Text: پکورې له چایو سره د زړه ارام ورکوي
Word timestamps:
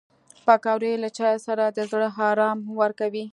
پکورې 0.45 0.91
له 1.03 1.09
چایو 1.17 1.43
سره 1.47 1.63
د 1.67 1.79
زړه 1.91 2.09
ارام 2.29 2.57
ورکوي 2.81 3.25